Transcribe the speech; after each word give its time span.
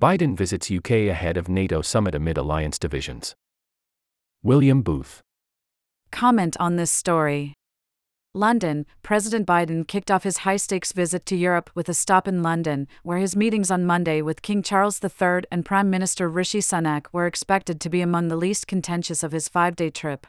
Biden 0.00 0.34
visits 0.34 0.70
UK 0.70 1.10
ahead 1.10 1.36
of 1.36 1.50
NATO 1.50 1.82
summit 1.82 2.14
amid 2.14 2.38
alliance 2.38 2.78
divisions. 2.78 3.34
William 4.42 4.80
Booth. 4.80 5.20
Comment 6.10 6.56
on 6.58 6.76
this 6.76 6.90
story. 6.90 7.52
London, 8.32 8.86
President 9.02 9.46
Biden 9.46 9.86
kicked 9.86 10.10
off 10.10 10.22
his 10.22 10.38
high 10.38 10.56
stakes 10.56 10.92
visit 10.92 11.26
to 11.26 11.36
Europe 11.36 11.68
with 11.74 11.86
a 11.90 11.92
stop 11.92 12.26
in 12.26 12.42
London, 12.42 12.88
where 13.02 13.18
his 13.18 13.36
meetings 13.36 13.70
on 13.70 13.84
Monday 13.84 14.22
with 14.22 14.40
King 14.40 14.62
Charles 14.62 15.04
III 15.04 15.42
and 15.52 15.66
Prime 15.66 15.90
Minister 15.90 16.30
Rishi 16.30 16.60
Sunak 16.60 17.06
were 17.12 17.26
expected 17.26 17.78
to 17.80 17.90
be 17.90 18.00
among 18.00 18.28
the 18.28 18.36
least 18.36 18.66
contentious 18.66 19.22
of 19.22 19.32
his 19.32 19.50
five 19.50 19.76
day 19.76 19.90
trip. 19.90 20.26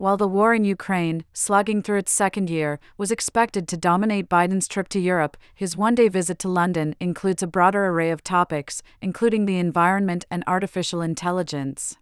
While 0.00 0.16
the 0.16 0.26
war 0.26 0.54
in 0.54 0.64
Ukraine, 0.64 1.26
slugging 1.34 1.82
through 1.82 1.98
its 1.98 2.10
second 2.10 2.48
year, 2.48 2.80
was 2.96 3.10
expected 3.10 3.68
to 3.68 3.76
dominate 3.76 4.30
Biden's 4.30 4.66
trip 4.66 4.88
to 4.88 4.98
Europe, 4.98 5.36
his 5.54 5.76
one 5.76 5.94
day 5.94 6.08
visit 6.08 6.38
to 6.38 6.48
London 6.48 6.96
includes 7.00 7.42
a 7.42 7.46
broader 7.46 7.84
array 7.84 8.10
of 8.10 8.24
topics, 8.24 8.82
including 9.02 9.44
the 9.44 9.58
environment 9.58 10.24
and 10.30 10.42
artificial 10.46 11.02
intelligence. 11.02 11.98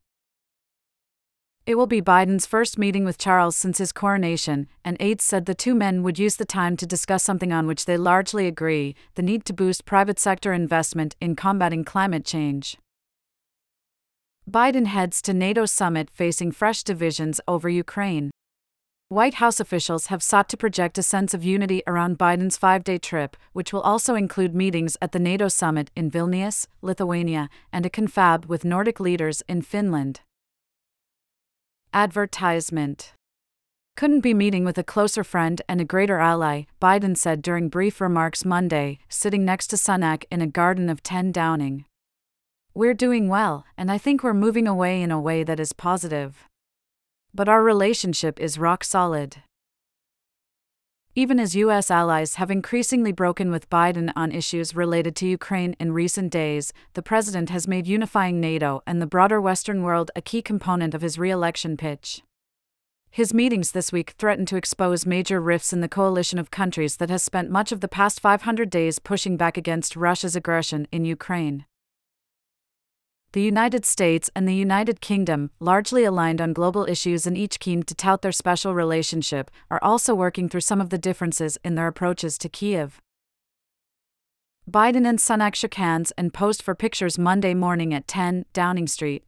It 1.66 1.74
will 1.74 1.88
be 1.88 2.00
Biden's 2.00 2.46
first 2.46 2.78
meeting 2.78 3.04
with 3.04 3.18
Charles 3.18 3.56
since 3.56 3.78
his 3.78 3.90
coronation, 3.90 4.68
and 4.84 4.96
aides 5.00 5.24
said 5.24 5.46
the 5.46 5.52
two 5.52 5.74
men 5.74 6.04
would 6.04 6.20
use 6.20 6.36
the 6.36 6.44
time 6.44 6.76
to 6.76 6.86
discuss 6.86 7.24
something 7.24 7.52
on 7.52 7.66
which 7.66 7.84
they 7.84 7.96
largely 7.96 8.46
agree 8.46 8.94
the 9.16 9.22
need 9.22 9.44
to 9.46 9.52
boost 9.52 9.84
private 9.84 10.20
sector 10.20 10.52
investment 10.52 11.16
in 11.20 11.34
combating 11.34 11.82
climate 11.82 12.24
change. 12.24 12.78
Biden 14.48 14.86
heads 14.86 15.20
to 15.22 15.34
NATO 15.34 15.66
summit 15.66 16.08
facing 16.10 16.52
fresh 16.52 16.82
divisions 16.82 17.38
over 17.46 17.68
Ukraine. 17.68 18.30
White 19.10 19.34
House 19.34 19.60
officials 19.60 20.06
have 20.06 20.22
sought 20.22 20.48
to 20.48 20.56
project 20.56 20.96
a 20.96 21.02
sense 21.02 21.34
of 21.34 21.44
unity 21.44 21.82
around 21.86 22.18
Biden's 22.18 22.56
five 22.56 22.82
day 22.82 22.96
trip, 22.96 23.36
which 23.52 23.74
will 23.74 23.82
also 23.82 24.14
include 24.14 24.54
meetings 24.54 24.96
at 25.02 25.12
the 25.12 25.18
NATO 25.18 25.48
summit 25.48 25.90
in 25.94 26.10
Vilnius, 26.10 26.66
Lithuania, 26.80 27.50
and 27.74 27.84
a 27.84 27.90
confab 27.90 28.46
with 28.46 28.64
Nordic 28.64 29.00
leaders 29.00 29.42
in 29.48 29.60
Finland. 29.60 30.20
Advertisement. 31.92 33.12
Couldn't 33.96 34.20
be 34.20 34.32
meeting 34.32 34.64
with 34.64 34.78
a 34.78 34.84
closer 34.84 35.24
friend 35.24 35.60
and 35.68 35.80
a 35.80 35.84
greater 35.84 36.20
ally, 36.20 36.62
Biden 36.80 37.18
said 37.18 37.42
during 37.42 37.68
brief 37.68 38.00
remarks 38.00 38.46
Monday, 38.46 38.98
sitting 39.10 39.44
next 39.44 39.66
to 39.68 39.76
Sunak 39.76 40.24
in 40.30 40.40
a 40.40 40.46
garden 40.46 40.88
of 40.88 41.02
10 41.02 41.32
Downing. 41.32 41.84
We're 42.78 42.94
doing 42.94 43.26
well, 43.26 43.66
and 43.76 43.90
I 43.90 43.98
think 43.98 44.22
we're 44.22 44.32
moving 44.32 44.68
away 44.68 45.02
in 45.02 45.10
a 45.10 45.20
way 45.20 45.42
that 45.42 45.58
is 45.58 45.72
positive. 45.72 46.44
But 47.34 47.48
our 47.48 47.60
relationship 47.60 48.38
is 48.38 48.56
rock 48.56 48.84
solid. 48.84 49.38
Even 51.16 51.40
as 51.40 51.56
U.S. 51.56 51.90
allies 51.90 52.36
have 52.36 52.52
increasingly 52.52 53.10
broken 53.10 53.50
with 53.50 53.68
Biden 53.68 54.12
on 54.14 54.30
issues 54.30 54.76
related 54.76 55.16
to 55.16 55.26
Ukraine 55.26 55.74
in 55.80 55.90
recent 55.90 56.30
days, 56.30 56.72
the 56.94 57.02
president 57.02 57.50
has 57.50 57.66
made 57.66 57.88
unifying 57.88 58.38
NATO 58.38 58.80
and 58.86 59.02
the 59.02 59.08
broader 59.08 59.40
Western 59.40 59.82
world 59.82 60.12
a 60.14 60.22
key 60.22 60.40
component 60.40 60.94
of 60.94 61.02
his 61.02 61.18
re 61.18 61.32
election 61.32 61.76
pitch. 61.76 62.22
His 63.10 63.34
meetings 63.34 63.72
this 63.72 63.90
week 63.90 64.14
threaten 64.18 64.46
to 64.46 64.56
expose 64.56 65.04
major 65.04 65.40
rifts 65.40 65.72
in 65.72 65.80
the 65.80 65.88
coalition 65.88 66.38
of 66.38 66.52
countries 66.52 66.98
that 66.98 67.10
has 67.10 67.24
spent 67.24 67.50
much 67.50 67.72
of 67.72 67.80
the 67.80 67.88
past 67.88 68.20
500 68.20 68.70
days 68.70 69.00
pushing 69.00 69.36
back 69.36 69.56
against 69.56 69.96
Russia's 69.96 70.36
aggression 70.36 70.86
in 70.92 71.04
Ukraine 71.04 71.64
the 73.32 73.42
United 73.42 73.84
States 73.84 74.30
and 74.34 74.48
the 74.48 74.54
United 74.54 75.00
Kingdom, 75.00 75.50
largely 75.60 76.04
aligned 76.04 76.40
on 76.40 76.54
global 76.54 76.86
issues 76.86 77.26
and 77.26 77.36
each 77.36 77.60
keen 77.60 77.82
to 77.82 77.94
tout 77.94 78.22
their 78.22 78.32
special 78.32 78.74
relationship, 78.74 79.50
are 79.70 79.80
also 79.82 80.14
working 80.14 80.48
through 80.48 80.62
some 80.62 80.80
of 80.80 80.88
the 80.88 80.98
differences 80.98 81.58
in 81.62 81.74
their 81.74 81.88
approaches 81.88 82.38
to 82.38 82.48
Kiev. 82.48 83.02
Biden 84.70 85.06
and 85.06 85.18
Sunak 85.18 85.54
shook 85.54 85.74
hands 85.74 86.12
and 86.18 86.32
posed 86.32 86.62
for 86.62 86.74
pictures 86.74 87.18
Monday 87.18 87.54
morning 87.54 87.92
at 87.92 88.08
10 88.08 88.46
Downing 88.52 88.86
Street. 88.86 89.24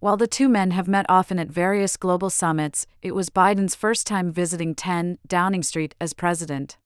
While 0.00 0.16
the 0.16 0.26
two 0.26 0.48
men 0.48 0.72
have 0.72 0.88
met 0.88 1.06
often 1.08 1.38
at 1.38 1.48
various 1.48 1.96
global 1.96 2.28
summits, 2.28 2.86
it 3.02 3.14
was 3.14 3.30
Biden's 3.30 3.74
first 3.74 4.06
time 4.06 4.32
visiting 4.32 4.74
10 4.74 5.18
Downing 5.26 5.62
Street 5.62 5.94
as 6.00 6.12
president. 6.12 6.76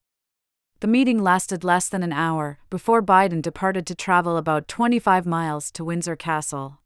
The 0.80 0.86
meeting 0.86 1.22
lasted 1.22 1.64
less 1.64 1.88
than 1.88 2.02
an 2.02 2.12
hour 2.12 2.58
before 2.68 3.02
Biden 3.02 3.40
departed 3.40 3.86
to 3.86 3.94
travel 3.94 4.36
about 4.36 4.68
25 4.68 5.24
miles 5.24 5.70
to 5.70 5.84
Windsor 5.84 6.16
Castle. 6.16 6.78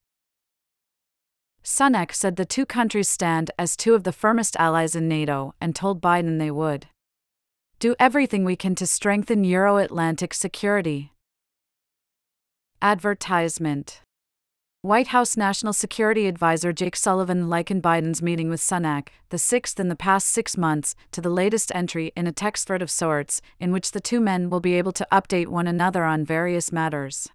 Sunak 1.64 2.14
said 2.14 2.36
the 2.36 2.44
two 2.44 2.64
countries 2.64 3.08
stand 3.08 3.50
as 3.58 3.76
two 3.76 3.94
of 3.94 4.04
the 4.04 4.12
firmest 4.12 4.56
allies 4.58 4.94
in 4.94 5.08
NATO 5.08 5.54
and 5.60 5.74
told 5.74 6.00
Biden 6.00 6.38
they 6.38 6.50
would 6.50 6.86
do 7.80 7.96
everything 7.98 8.44
we 8.44 8.56
can 8.56 8.74
to 8.76 8.86
strengthen 8.86 9.42
Euro 9.42 9.78
Atlantic 9.78 10.34
security. 10.34 11.12
Advertisement 12.80 14.02
White 14.82 15.08
House 15.08 15.36
National 15.36 15.74
Security 15.74 16.26
Advisor 16.26 16.72
Jake 16.72 16.96
Sullivan 16.96 17.50
likened 17.50 17.82
Biden's 17.82 18.22
meeting 18.22 18.48
with 18.48 18.62
Sunak, 18.62 19.08
the 19.28 19.36
sixth 19.36 19.78
in 19.78 19.88
the 19.88 19.94
past 19.94 20.28
six 20.28 20.56
months, 20.56 20.94
to 21.12 21.20
the 21.20 21.28
latest 21.28 21.70
entry 21.74 22.12
in 22.16 22.26
a 22.26 22.32
text 22.32 22.66
thread 22.66 22.80
of 22.80 22.90
sorts, 22.90 23.42
in 23.58 23.72
which 23.72 23.92
the 23.92 24.00
two 24.00 24.20
men 24.20 24.48
will 24.48 24.58
be 24.58 24.72
able 24.72 24.92
to 24.92 25.06
update 25.12 25.48
one 25.48 25.66
another 25.66 26.04
on 26.04 26.24
various 26.24 26.72
matters. 26.72 27.28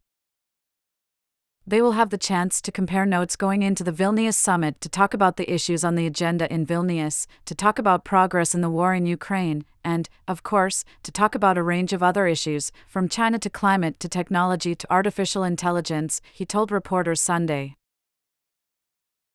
They 1.68 1.82
will 1.82 1.94
have 1.94 2.12
the 2.12 2.18
chance 2.20 2.62
to 2.62 2.72
compare 2.72 3.08
notes 3.08 3.36
going 3.36 3.64
into 3.64 3.84
the 3.84 3.92
Vilnius 3.92 4.36
summit 4.36 4.80
to 4.82 4.90
talk 4.90 5.16
about 5.16 5.36
the 5.36 5.52
issues 5.52 5.84
on 5.84 5.96
the 5.96 6.06
agenda 6.06 6.52
in 6.54 6.64
Vilnius, 6.64 7.26
to 7.46 7.56
talk 7.56 7.80
about 7.80 8.06
progress 8.06 8.54
in 8.54 8.62
the 8.62 8.70
war 8.70 8.94
in 8.94 9.08
Ukraine, 9.08 9.66
and, 9.84 10.08
of 10.28 10.44
course, 10.44 10.86
to 11.02 11.12
talk 11.12 11.34
about 11.34 11.58
a 11.58 11.64
range 11.64 11.92
of 11.92 12.04
other 12.04 12.28
issues, 12.28 12.72
from 12.88 13.10
China 13.10 13.40
to 13.40 13.50
climate 13.50 14.00
to 14.00 14.08
technology 14.08 14.76
to 14.76 14.94
artificial 14.94 15.44
intelligence, 15.44 16.22
he 16.32 16.46
told 16.46 16.72
reporters 16.72 17.20
Sunday. 17.20 17.76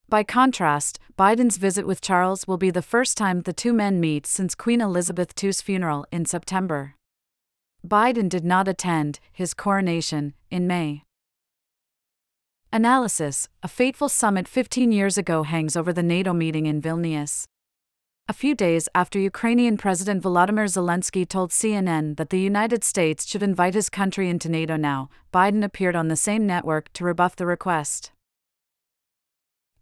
By 0.08 0.22
contrast, 0.22 1.00
Biden's 1.18 1.56
visit 1.56 1.84
with 1.84 2.00
Charles 2.00 2.46
will 2.46 2.58
be 2.58 2.70
the 2.70 2.82
first 2.82 3.18
time 3.18 3.42
the 3.42 3.52
two 3.52 3.72
men 3.72 3.98
meet 3.98 4.24
since 4.24 4.54
Queen 4.54 4.80
Elizabeth 4.80 5.32
II's 5.42 5.60
funeral 5.60 6.06
in 6.12 6.24
September. 6.26 6.94
Biden 7.84 8.28
did 8.28 8.44
not 8.44 8.68
attend 8.68 9.18
his 9.32 9.52
coronation 9.52 10.34
in 10.48 10.68
May. 10.68 11.02
Analysis 12.72 13.48
A 13.64 13.68
fateful 13.68 14.08
summit 14.08 14.46
15 14.46 14.92
years 14.92 15.18
ago 15.18 15.42
hangs 15.42 15.76
over 15.76 15.92
the 15.92 16.04
NATO 16.04 16.32
meeting 16.32 16.66
in 16.66 16.80
Vilnius. 16.80 17.44
A 18.28 18.32
few 18.32 18.54
days 18.54 18.88
after 18.94 19.18
Ukrainian 19.18 19.76
President 19.76 20.22
Volodymyr 20.22 20.68
Zelensky 20.68 21.28
told 21.28 21.50
CNN 21.50 22.16
that 22.16 22.30
the 22.30 22.38
United 22.38 22.84
States 22.84 23.26
should 23.26 23.42
invite 23.42 23.74
his 23.74 23.90
country 23.90 24.28
into 24.30 24.48
NATO 24.48 24.76
now, 24.76 25.10
Biden 25.34 25.64
appeared 25.64 25.96
on 25.96 26.06
the 26.06 26.14
same 26.14 26.46
network 26.46 26.92
to 26.92 27.04
rebuff 27.04 27.34
the 27.34 27.44
request. 27.44 28.12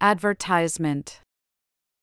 Advertisement 0.01 1.21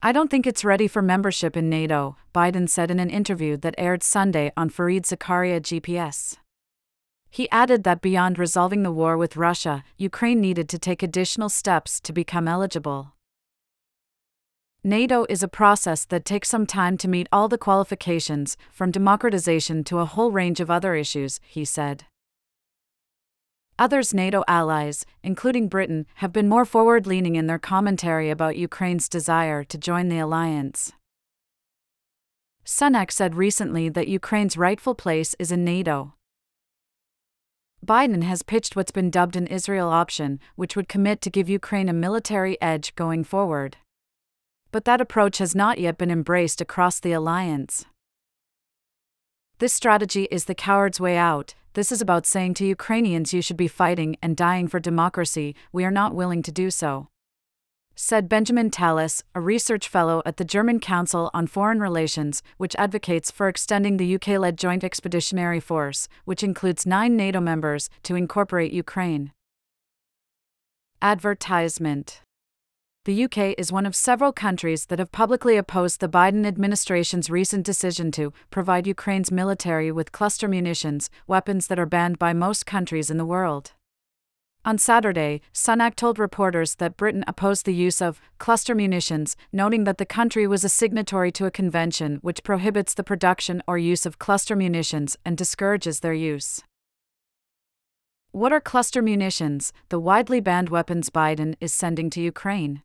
I 0.03 0.11
don't 0.11 0.29
think 0.29 0.45
it's 0.45 0.63
ready 0.63 0.87
for 0.87 1.01
membership 1.01 1.57
in 1.57 1.67
NATO, 1.67 2.15
Biden 2.31 2.69
said 2.69 2.91
in 2.91 2.99
an 2.99 3.09
interview 3.09 3.57
that 3.57 3.73
aired 3.79 4.03
Sunday 4.03 4.51
on 4.55 4.69
Fareed 4.69 5.07
Zakaria 5.07 5.59
GPS. 5.59 6.37
He 7.35 7.51
added 7.51 7.83
that 7.83 7.99
beyond 7.99 8.39
resolving 8.39 8.83
the 8.83 8.93
war 8.93 9.17
with 9.17 9.35
Russia, 9.35 9.83
Ukraine 9.97 10.39
needed 10.39 10.69
to 10.69 10.79
take 10.79 11.03
additional 11.03 11.49
steps 11.49 11.99
to 11.99 12.13
become 12.13 12.47
eligible. 12.47 13.11
NATO 14.85 15.25
is 15.27 15.43
a 15.43 15.49
process 15.49 16.05
that 16.05 16.23
takes 16.23 16.47
some 16.47 16.65
time 16.65 16.95
to 16.97 17.09
meet 17.09 17.27
all 17.33 17.49
the 17.49 17.57
qualifications, 17.57 18.55
from 18.71 18.89
democratization 18.89 19.83
to 19.83 19.99
a 19.99 20.05
whole 20.05 20.31
range 20.31 20.61
of 20.61 20.71
other 20.71 20.95
issues, 20.95 21.41
he 21.45 21.65
said. 21.65 22.05
Others 23.77 24.13
NATO 24.13 24.45
allies, 24.47 25.05
including 25.21 25.67
Britain, 25.67 26.05
have 26.21 26.31
been 26.31 26.47
more 26.47 26.63
forward 26.63 27.05
leaning 27.05 27.35
in 27.35 27.47
their 27.47 27.59
commentary 27.59 28.29
about 28.29 28.55
Ukraine's 28.55 29.09
desire 29.09 29.65
to 29.65 29.77
join 29.77 30.07
the 30.07 30.19
alliance. 30.19 30.93
Sunak 32.63 33.11
said 33.11 33.35
recently 33.35 33.89
that 33.89 34.07
Ukraine's 34.07 34.55
rightful 34.55 34.95
place 34.95 35.35
is 35.37 35.51
in 35.51 35.65
NATO. 35.65 36.13
Biden 37.85 38.23
has 38.23 38.41
pitched 38.41 38.75
what's 38.75 38.91
been 38.91 39.11
dubbed 39.11 39.35
an 39.35 39.45
Israel 39.45 39.89
option, 39.89 40.39
which 40.55 40.75
would 40.75 40.89
commit 40.89 41.21
to 41.21 41.29
give 41.29 41.47
Ukraine 41.47 41.87
a 41.87 41.93
military 41.93 42.59
edge 42.59 42.95
going 42.95 43.23
forward. 43.23 43.77
But 44.71 44.85
that 44.85 45.01
approach 45.01 45.37
has 45.37 45.53
not 45.53 45.77
yet 45.77 45.97
been 45.97 46.09
embraced 46.09 46.61
across 46.61 46.99
the 46.99 47.11
alliance. 47.11 47.85
This 49.59 49.71
strategy 49.71 50.27
is 50.31 50.45
the 50.45 50.55
coward's 50.55 50.99
way 50.99 51.15
out. 51.15 51.53
This 51.73 51.91
is 51.91 52.01
about 52.01 52.25
saying 52.25 52.55
to 52.55 52.65
Ukrainians 52.65 53.33
you 53.33 53.41
should 53.41 53.57
be 53.57 53.67
fighting 53.67 54.17
and 54.21 54.35
dying 54.35 54.67
for 54.67 54.79
democracy, 54.79 55.55
we 55.71 55.85
are 55.85 55.91
not 55.91 56.15
willing 56.15 56.41
to 56.41 56.51
do 56.51 56.71
so 56.71 57.09
said 57.95 58.27
Benjamin 58.27 58.69
Tallis, 58.69 59.23
a 59.33 59.39
research 59.39 59.87
fellow 59.87 60.21
at 60.25 60.35
the 60.35 60.43
German 60.43 60.79
Council 60.79 61.31
on 61.33 61.47
Foreign 61.47 61.79
Relations, 61.79 62.43
which 62.57 62.75
advocates 62.77 63.31
for 63.31 63.47
extending 63.47 63.97
the 63.97 64.15
UK 64.15 64.27
led 64.39 64.57
Joint 64.57 64.83
Expeditionary 64.83 65.61
Force, 65.61 66.09
which 66.25 66.43
includes 66.43 66.85
nine 66.85 67.15
NATO 67.15 67.39
members, 67.39 67.89
to 68.03 68.15
incorporate 68.15 68.73
Ukraine. 68.73 69.31
Advertisement 71.01 72.21
The 73.05 73.23
UK 73.23 73.55
is 73.57 73.71
one 73.71 73.85
of 73.85 73.95
several 73.95 74.33
countries 74.33 74.87
that 74.87 74.99
have 74.99 75.11
publicly 75.11 75.55
opposed 75.55 75.99
the 76.01 76.09
Biden 76.09 76.45
administration's 76.45 77.29
recent 77.29 77.65
decision 77.65 78.11
to 78.11 78.33
provide 78.49 78.87
Ukraine's 78.87 79.31
military 79.31 79.91
with 79.91 80.11
cluster 80.11 80.47
munitions, 80.47 81.09
weapons 81.27 81.67
that 81.67 81.79
are 81.79 81.85
banned 81.85 82.19
by 82.19 82.33
most 82.33 82.65
countries 82.65 83.09
in 83.09 83.17
the 83.17 83.25
world. 83.25 83.71
On 84.65 84.79
Saturday, 84.79 85.41
Sunak 85.53 85.93
told 85.93 86.17
reporters 86.17 86.75
that 86.75 86.97
Britain 86.97 87.23
opposed 87.27 87.67
the 87.67 87.73
use 87.73 88.01
of 88.01 88.19
cluster 88.39 88.73
munitions, 88.73 89.37
noting 89.53 89.83
that 89.83 89.99
the 89.99 90.07
country 90.07 90.47
was 90.47 90.63
a 90.63 90.69
signatory 90.69 91.31
to 91.33 91.45
a 91.45 91.51
convention 91.51 92.17
which 92.23 92.43
prohibits 92.43 92.95
the 92.95 93.03
production 93.03 93.61
or 93.67 93.77
use 93.77 94.07
of 94.07 94.17
cluster 94.17 94.55
munitions 94.55 95.17
and 95.23 95.37
discourages 95.37 95.99
their 95.99 96.15
use. 96.15 96.63
What 98.31 98.51
are 98.51 98.59
cluster 98.59 99.03
munitions, 99.03 99.71
the 99.89 99.99
widely 99.99 100.39
banned 100.39 100.69
weapons 100.69 101.11
Biden 101.11 101.53
is 101.61 101.71
sending 101.71 102.09
to 102.09 102.19
Ukraine? 102.19 102.81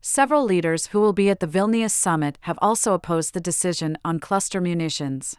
Several 0.00 0.44
leaders 0.44 0.86
who 0.88 1.00
will 1.00 1.12
be 1.12 1.28
at 1.28 1.40
the 1.40 1.46
Vilnius 1.46 1.92
summit 1.92 2.38
have 2.42 2.58
also 2.62 2.94
opposed 2.94 3.34
the 3.34 3.40
decision 3.40 3.98
on 4.02 4.18
cluster 4.20 4.62
munitions. 4.62 5.36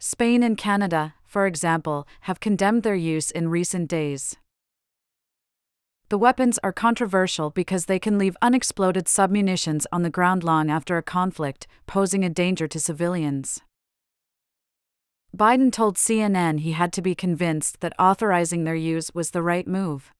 Spain 0.00 0.42
and 0.42 0.58
Canada, 0.58 1.14
for 1.26 1.46
example, 1.46 2.06
have 2.22 2.40
condemned 2.40 2.82
their 2.82 2.94
use 2.94 3.30
in 3.30 3.48
recent 3.48 3.88
days. 3.88 4.36
The 6.08 6.18
weapons 6.18 6.58
are 6.62 6.72
controversial 6.72 7.50
because 7.50 7.86
they 7.86 7.98
can 7.98 8.16
leave 8.16 8.36
unexploded 8.40 9.06
submunitions 9.06 9.86
on 9.90 10.02
the 10.02 10.10
ground 10.10 10.44
long 10.44 10.70
after 10.70 10.96
a 10.96 11.02
conflict, 11.02 11.66
posing 11.86 12.24
a 12.24 12.30
danger 12.30 12.68
to 12.68 12.78
civilians. 12.78 13.60
Biden 15.36 15.72
told 15.72 15.96
CNN 15.96 16.60
he 16.60 16.72
had 16.72 16.92
to 16.92 17.02
be 17.02 17.16
convinced 17.16 17.80
that 17.80 17.92
authorizing 17.98 18.62
their 18.62 18.76
use 18.76 19.12
was 19.14 19.32
the 19.32 19.42
right 19.42 19.66
move. 19.66 20.12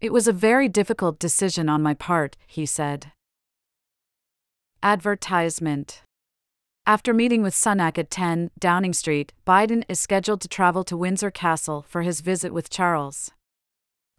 It 0.00 0.12
was 0.12 0.26
a 0.26 0.32
very 0.32 0.68
difficult 0.68 1.18
decision 1.20 1.68
on 1.68 1.82
my 1.82 1.94
part, 1.94 2.36
he 2.46 2.66
said. 2.66 3.12
Advertisement 4.82 6.02
after 6.86 7.12
meeting 7.12 7.42
with 7.42 7.52
Sunak 7.52 7.98
at 7.98 8.10
10 8.10 8.52
Downing 8.60 8.92
Street, 8.92 9.32
Biden 9.44 9.82
is 9.88 9.98
scheduled 9.98 10.40
to 10.42 10.48
travel 10.48 10.84
to 10.84 10.96
Windsor 10.96 11.32
Castle 11.32 11.84
for 11.88 12.02
his 12.02 12.20
visit 12.20 12.52
with 12.52 12.70
Charles. 12.70 13.32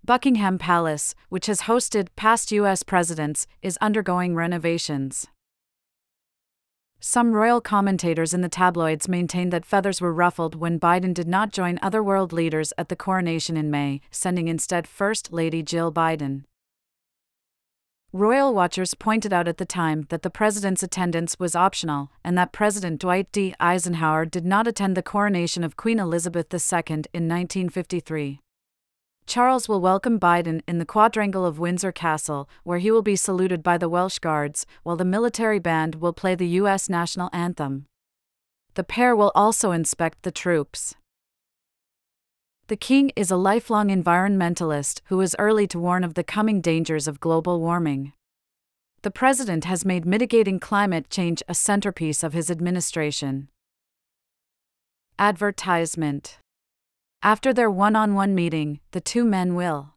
Buckingham 0.03 0.57
Palace, 0.57 1.15
which 1.29 1.45
has 1.45 1.61
hosted 1.61 2.09
past 2.17 2.51
U.S. 2.51 2.83
presidents, 2.83 3.47
is 3.61 3.77
undergoing 3.81 4.35
renovations. 4.35 5.27
Some 6.99 7.31
royal 7.31 7.61
commentators 7.61 8.33
in 8.33 8.41
the 8.41 8.49
tabloids 8.49 9.07
maintained 9.07 9.53
that 9.53 9.65
feathers 9.65 10.01
were 10.01 10.13
ruffled 10.13 10.55
when 10.55 10.79
Biden 10.79 11.13
did 11.13 11.27
not 11.27 11.53
join 11.53 11.79
other 11.81 12.03
world 12.03 12.33
leaders 12.33 12.73
at 12.77 12.89
the 12.89 12.95
coronation 12.95 13.55
in 13.55 13.71
May, 13.71 14.01
sending 14.11 14.47
instead 14.47 14.87
First 14.87 15.31
Lady 15.31 15.63
Jill 15.63 15.91
Biden. 15.91 16.43
Royal 18.13 18.53
watchers 18.53 18.93
pointed 18.93 19.33
out 19.33 19.49
at 19.49 19.57
the 19.57 19.65
time 19.65 20.05
that 20.09 20.21
the 20.21 20.29
president's 20.29 20.81
attendance 20.81 21.37
was 21.39 21.57
optional 21.57 22.09
and 22.23 22.37
that 22.37 22.53
President 22.53 23.01
Dwight 23.01 23.29
D. 23.33 23.53
Eisenhower 23.59 24.23
did 24.25 24.45
not 24.45 24.65
attend 24.65 24.95
the 24.95 25.03
coronation 25.03 25.61
of 25.61 25.75
Queen 25.75 25.99
Elizabeth 25.99 26.47
II 26.53 27.03
in 27.13 27.27
1953. 27.27 28.39
Charles 29.25 29.67
will 29.67 29.81
welcome 29.81 30.21
Biden 30.21 30.61
in 30.69 30.77
the 30.77 30.85
quadrangle 30.85 31.45
of 31.45 31.59
Windsor 31.59 31.91
Castle, 31.91 32.47
where 32.63 32.77
he 32.77 32.91
will 32.91 33.01
be 33.01 33.17
saluted 33.17 33.61
by 33.61 33.77
the 33.77 33.89
Welsh 33.89 34.19
Guards, 34.19 34.65
while 34.83 34.95
the 34.95 35.03
military 35.03 35.59
band 35.59 35.95
will 35.95 36.13
play 36.13 36.33
the 36.33 36.47
U.S. 36.47 36.87
national 36.87 37.29
anthem. 37.33 37.87
The 38.75 38.85
pair 38.85 39.17
will 39.17 39.33
also 39.35 39.71
inspect 39.71 40.23
the 40.23 40.31
troops. 40.31 40.95
The 42.67 42.75
king 42.75 43.11
is 43.15 43.31
a 43.31 43.37
lifelong 43.37 43.87
environmentalist 43.87 44.99
who 45.05 45.15
was 45.17 45.37
early 45.39 45.67
to 45.67 45.79
warn 45.79 46.03
of 46.03 46.15
the 46.15 46.23
coming 46.23 46.59
dangers 46.59 47.07
of 47.07 47.21
global 47.21 47.61
warming. 47.61 48.11
The 49.03 49.11
president 49.11 49.63
has 49.63 49.85
made 49.85 50.05
mitigating 50.05 50.59
climate 50.59 51.09
change 51.09 51.41
a 51.47 51.55
centerpiece 51.55 52.23
of 52.23 52.33
his 52.33 52.51
administration. 52.51 53.47
Advertisement 55.17 56.39
After 57.23 57.53
their 57.53 57.71
one 57.71 57.95
on 57.95 58.13
one 58.15 58.35
meeting, 58.35 58.81
the 58.91 58.99
two 58.99 59.23
men 59.23 59.55
will 59.55 59.93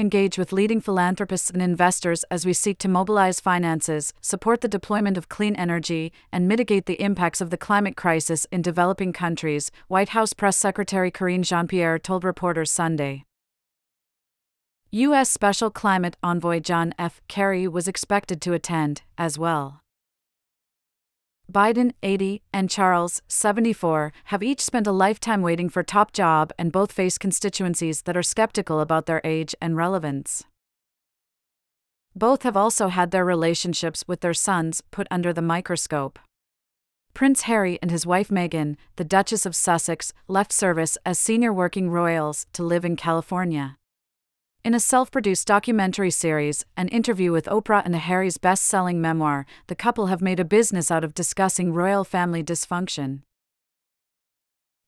engage 0.00 0.38
with 0.38 0.52
leading 0.52 0.80
philanthropists 0.80 1.50
and 1.50 1.62
investors 1.62 2.24
as 2.30 2.44
we 2.44 2.52
seek 2.52 2.78
to 2.78 2.88
mobilize 2.88 3.38
finances, 3.38 4.12
support 4.20 4.62
the 4.62 4.68
deployment 4.68 5.16
of 5.16 5.28
clean 5.28 5.54
energy, 5.54 6.12
and 6.32 6.48
mitigate 6.48 6.86
the 6.86 7.00
impacts 7.00 7.40
of 7.40 7.50
the 7.50 7.56
climate 7.56 7.96
crisis 7.96 8.46
in 8.50 8.62
developing 8.62 9.12
countries, 9.12 9.70
White 9.86 10.08
House 10.08 10.32
Press 10.32 10.56
Secretary 10.56 11.10
Karine 11.10 11.44
Jean 11.44 11.68
Pierre 11.68 11.98
told 11.98 12.24
reporters 12.24 12.70
Sunday. 12.70 13.24
U.S. 14.90 15.30
Special 15.30 15.70
Climate 15.70 16.16
Envoy 16.20 16.58
John 16.58 16.92
F. 16.98 17.20
Kerry 17.28 17.68
was 17.68 17.86
expected 17.86 18.40
to 18.40 18.54
attend, 18.54 19.02
as 19.16 19.38
well. 19.38 19.82
Biden, 21.50 21.92
80, 22.02 22.42
and 22.52 22.70
Charles, 22.70 23.22
74, 23.26 24.12
have 24.26 24.42
each 24.42 24.60
spent 24.60 24.86
a 24.86 24.92
lifetime 24.92 25.42
waiting 25.42 25.68
for 25.68 25.82
top 25.82 26.12
job 26.12 26.52
and 26.56 26.70
both 26.70 26.92
face 26.92 27.18
constituencies 27.18 28.02
that 28.02 28.16
are 28.16 28.22
skeptical 28.22 28.78
about 28.78 29.06
their 29.06 29.20
age 29.24 29.54
and 29.60 29.76
relevance. 29.76 30.44
Both 32.14 32.44
have 32.44 32.56
also 32.56 32.88
had 32.88 33.10
their 33.10 33.24
relationships 33.24 34.04
with 34.06 34.20
their 34.20 34.34
sons 34.34 34.82
put 34.90 35.08
under 35.10 35.32
the 35.32 35.42
microscope. 35.42 36.18
Prince 37.14 37.42
Harry 37.42 37.78
and 37.82 37.90
his 37.90 38.06
wife 38.06 38.28
Meghan, 38.28 38.76
the 38.94 39.04
Duchess 39.04 39.44
of 39.44 39.56
Sussex, 39.56 40.12
left 40.28 40.52
service 40.52 40.96
as 41.04 41.18
senior 41.18 41.52
working 41.52 41.90
royals 41.90 42.46
to 42.52 42.62
live 42.62 42.84
in 42.84 42.94
California. 42.94 43.76
In 44.62 44.74
a 44.74 44.80
self 44.80 45.10
produced 45.10 45.46
documentary 45.46 46.10
series, 46.10 46.66
an 46.76 46.88
interview 46.88 47.32
with 47.32 47.46
Oprah, 47.46 47.82
and 47.82 47.96
Harry's 47.96 48.36
best 48.36 48.64
selling 48.64 49.00
memoir, 49.00 49.46
the 49.68 49.74
couple 49.74 50.08
have 50.08 50.20
made 50.20 50.38
a 50.38 50.44
business 50.44 50.90
out 50.90 51.02
of 51.02 51.14
discussing 51.14 51.72
royal 51.72 52.04
family 52.04 52.44
dysfunction. 52.44 53.22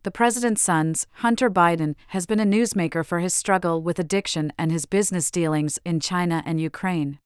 The 0.02 0.10
president's 0.10 0.60
son, 0.60 0.94
Hunter 1.12 1.48
Biden, 1.48 1.94
has 2.08 2.26
been 2.26 2.38
a 2.38 2.44
newsmaker 2.44 3.02
for 3.02 3.20
his 3.20 3.32
struggle 3.32 3.80
with 3.80 3.98
addiction 3.98 4.52
and 4.58 4.70
his 4.70 4.84
business 4.84 5.30
dealings 5.30 5.78
in 5.86 6.00
China 6.00 6.42
and 6.44 6.60
Ukraine. 6.60 7.18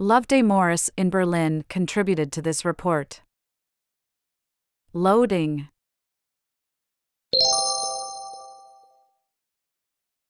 Loveday 0.00 0.42
Morris 0.42 0.90
in 0.96 1.10
Berlin 1.10 1.62
contributed 1.68 2.32
to 2.32 2.42
this 2.42 2.64
report. 2.64 3.20
Loading 4.92 5.68